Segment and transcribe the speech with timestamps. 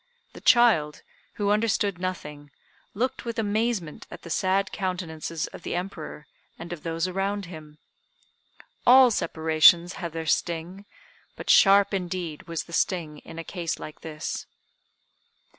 [0.33, 1.03] The child,
[1.35, 2.49] who understood nothing,
[2.95, 6.25] looked with amazement at the sad countenances of the Emperor,
[6.57, 7.77] and of those around him.
[8.83, 10.85] All separations have their sting,
[11.35, 14.47] but sharp indeed was the sting in a case like this.